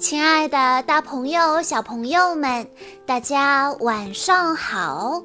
[0.00, 2.66] 亲爱的，大朋友、小朋友们，
[3.04, 5.22] 大家晚上好！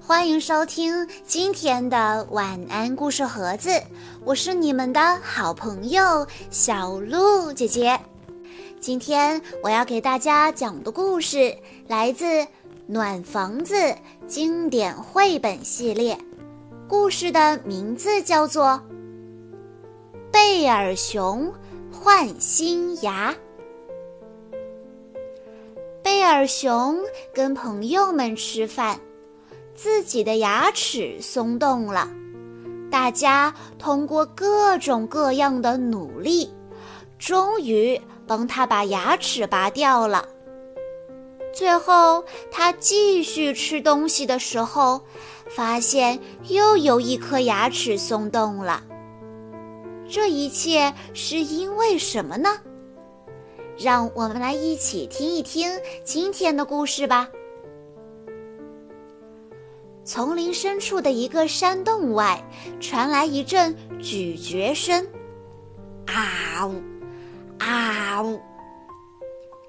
[0.00, 3.82] 欢迎收听今天的晚安故事盒子，
[4.24, 7.98] 我是你们的好朋友小鹿姐姐。
[8.80, 11.56] 今天我要给大家讲的故事
[11.88, 12.24] 来自
[12.86, 13.74] 《暖房子》
[14.28, 16.16] 经典绘本系列，
[16.88, 18.66] 故事的名字叫做
[20.30, 21.52] 《贝尔熊
[21.90, 23.32] 换新牙》。
[26.34, 26.98] 二熊
[27.34, 28.98] 跟朋友们吃饭，
[29.74, 32.08] 自己的牙齿松动了。
[32.90, 36.50] 大家通过各种各样的努力，
[37.18, 40.26] 终于帮他把牙齿拔掉了。
[41.52, 45.02] 最后，他继续吃东西的时候，
[45.54, 48.82] 发现又有一颗牙齿松动了。
[50.08, 52.58] 这一切是因为什么呢？
[53.78, 55.70] 让我们来一起听一听
[56.04, 57.28] 今天的故事吧。
[60.04, 62.42] 丛林深处的一个山洞外，
[62.80, 65.06] 传来一阵咀嚼声
[66.06, 66.82] ，“啊呜，
[67.58, 68.40] 啊呜！”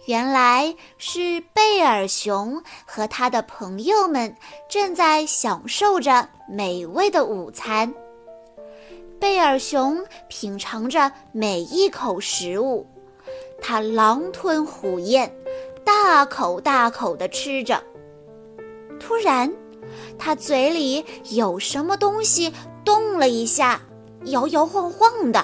[0.05, 4.35] 原来是贝尔熊和他的朋友们
[4.67, 7.93] 正在享受着美味的午餐。
[9.19, 12.85] 贝尔熊品尝着每一口食物。
[13.63, 15.31] 他狼吞虎咽，
[15.85, 17.81] 大口大口地吃着。
[18.99, 19.51] 突然，
[20.19, 22.51] 他嘴里有什么东西
[22.83, 23.81] 动了一下，
[24.25, 25.43] 摇摇晃晃的。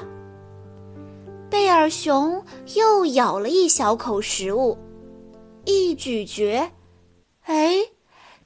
[1.50, 2.44] 贝尔熊
[2.76, 4.78] 又咬了一小口食物，
[5.64, 6.70] 一咀嚼，
[7.46, 7.78] 哎，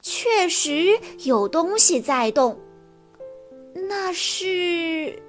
[0.00, 2.56] 确实有东西在动。
[3.88, 5.20] 那是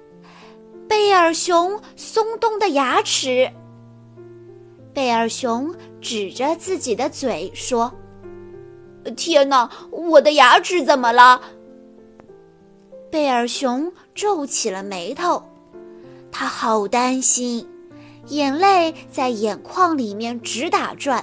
[0.88, 3.50] 贝尔熊松动的牙齿。
[4.96, 7.92] 贝尔熊指着自己的嘴说
[9.14, 11.38] ：“天哪，我的牙齿怎么了？”
[13.12, 15.42] 贝尔熊皱起了眉头，
[16.32, 17.68] 他好担心，
[18.28, 21.22] 眼泪在眼眶里面直打转。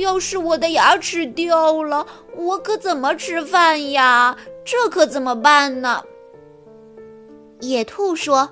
[0.00, 4.36] 要是我的牙齿掉了，我可怎么吃饭呀？
[4.64, 6.00] 这可怎么办呢？
[7.58, 8.48] 野兔说。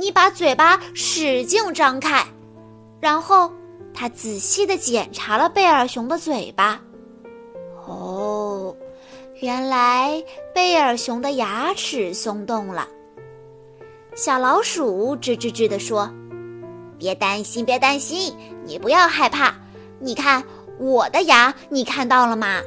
[0.00, 2.24] 你把嘴巴使劲张开，
[3.02, 3.52] 然后
[3.92, 6.80] 他仔细的检查了贝尔熊的嘴巴。
[7.86, 8.74] 哦，
[9.42, 10.24] 原来
[10.54, 12.88] 贝尔熊的牙齿松动了。
[14.14, 16.10] 小老鼠吱吱吱地说
[16.98, 18.34] ：“别担心，别担心，
[18.64, 19.54] 你不要害怕。
[19.98, 20.42] 你看
[20.78, 22.62] 我的牙，你看到了吗？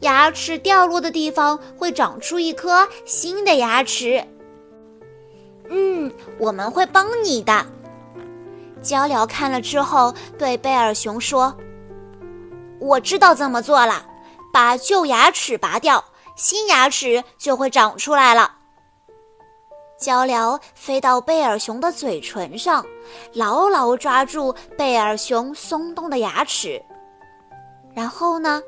[0.00, 4.22] 牙齿掉落的地方会长出一颗新的牙齿。”
[5.70, 7.64] 嗯，我们会帮你的。
[8.82, 11.56] 鹪鹩看了之后，对贝尔熊说
[12.78, 14.04] ：“我知道怎么做了，
[14.52, 16.04] 把旧牙齿拔掉，
[16.36, 18.52] 新牙齿就会长出来了。”
[19.96, 22.84] 鹪鹩飞到贝尔熊的嘴唇上，
[23.32, 26.82] 牢牢抓住贝尔熊松动的牙齿。
[27.94, 28.60] 然后呢，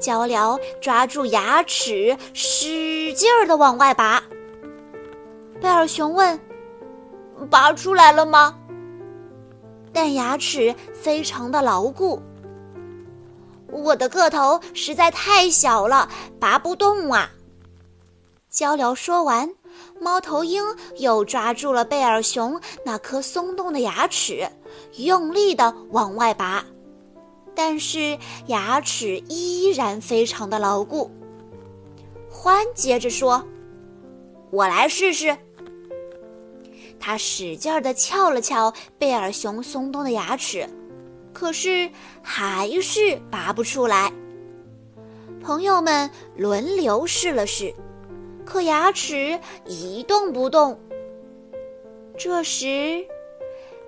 [0.00, 4.20] 鹪鹩抓住牙齿，使劲儿的往外拔。
[5.60, 6.38] 贝尔熊问
[7.50, 8.56] ：“拔出来了吗？”
[9.92, 12.20] 但牙齿非常的牢固。
[13.70, 16.08] 我的个头实在太小了，
[16.38, 17.30] 拔不动啊。
[18.50, 19.50] 鹪鹩说完，
[20.00, 20.64] 猫头鹰
[20.96, 24.48] 又抓住了贝尔熊那颗松动的牙齿，
[24.96, 26.64] 用力的往外拔，
[27.54, 31.10] 但是牙齿依然非常的牢固。
[32.32, 33.44] 獾接着说
[34.50, 35.36] ：“我来试试。”
[37.00, 40.68] 他使劲儿地撬了撬贝尔熊松动的牙齿，
[41.32, 41.90] 可是
[42.22, 44.12] 还是拔不出来。
[45.40, 47.72] 朋友们轮流试了试，
[48.44, 50.78] 可牙齿一动不动。
[52.18, 53.06] 这时，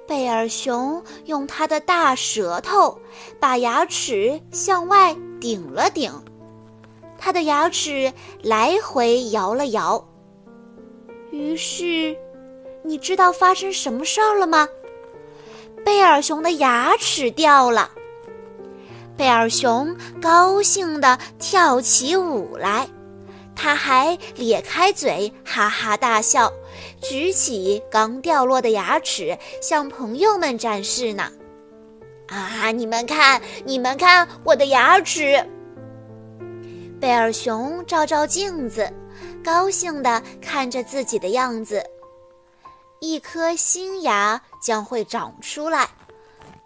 [0.07, 2.99] 贝尔熊用他的大舌头
[3.41, 6.13] 把牙齿向外顶了顶，
[7.19, 8.13] 他的牙齿
[8.43, 10.09] 来回摇了摇，
[11.33, 12.17] 于是。
[12.83, 14.69] 你知道发生什么事儿了吗？
[15.85, 17.91] 贝尔熊的牙齿掉了。
[19.17, 22.89] 贝尔熊高兴地跳起舞来，
[23.55, 26.51] 他还咧开嘴哈哈大笑，
[27.03, 31.31] 举起刚掉落的牙齿向朋友们展示呢。
[32.29, 35.45] 啊，你们看，你们看我的牙齿！
[37.01, 38.91] 贝尔熊照照镜子，
[39.43, 41.83] 高兴地看着自己的样子。
[43.03, 45.89] 一颗新牙将会长出来，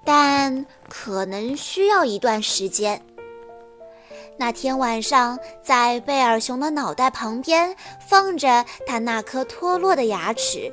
[0.04, 3.00] 但可能需要一段时间。
[4.36, 7.72] 那天晚上，在贝尔熊的脑袋旁边
[8.08, 10.72] 放着他那颗脱落的牙齿。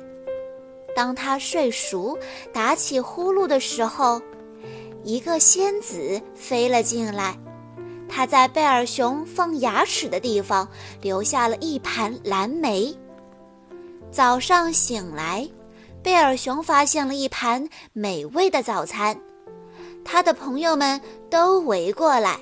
[0.96, 2.18] 当他睡熟、
[2.52, 4.20] 打起呼噜的时候，
[5.04, 7.38] 一个仙子飞了进来。
[8.08, 10.68] 他在贝尔熊放牙齿的地方
[11.00, 12.92] 留下了一盘蓝莓。
[14.12, 15.48] 早上醒来，
[16.02, 19.18] 贝尔熊发现了一盘美味的早餐，
[20.04, 21.00] 他的朋友们
[21.30, 22.38] 都围过来，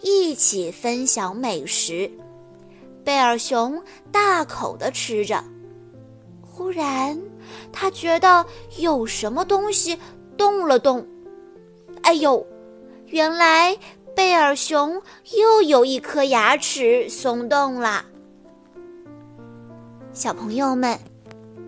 [0.00, 2.10] 一起分享美食。
[3.04, 3.80] 贝尔熊
[4.10, 5.42] 大口地吃着，
[6.40, 7.16] 忽然，
[7.72, 8.44] 他觉得
[8.78, 9.96] 有什么东西
[10.36, 11.06] 动了动。
[12.02, 12.44] 哎呦，
[13.06, 13.78] 原来……
[14.14, 15.00] 贝尔熊
[15.38, 18.04] 又有一颗牙齿松动了。
[20.12, 20.98] 小朋友们，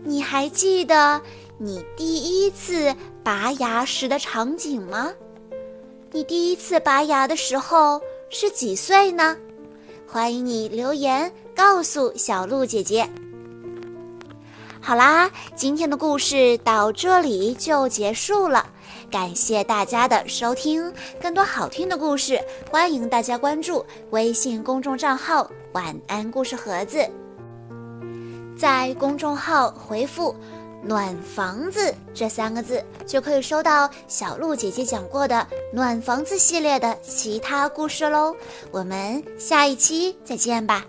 [0.06, 1.20] 你还记得
[1.56, 5.10] 你第一次拔牙时的场景吗？
[6.12, 7.98] 你第一次拔牙的时候
[8.28, 9.34] 是几岁呢？
[10.06, 13.08] 欢迎你留言告诉小鹿姐姐。
[14.78, 18.66] 好啦，今天的故事到这里就结束了。
[19.10, 22.38] 感谢大家的收听，更多好听的故事，
[22.70, 26.98] 欢迎大家关注微信公众账号“晚安故事盒子”。
[28.64, 30.34] 在公众号回复
[30.82, 38.34] “暖房子”这三个字，就可以收到小鹿姐姐讲过的暖房子系列的其他故事喽。
[38.70, 40.86] 我们下一期再见吧。